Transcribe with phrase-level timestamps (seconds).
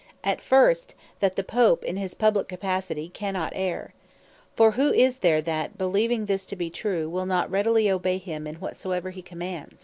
[0.23, 3.91] As first, that the Pope In His Publique Capacity Cannot Erre.
[4.55, 8.47] For who is there, that beleeving this to be true, will not readily obey him
[8.47, 9.79] in whatsoever he commands?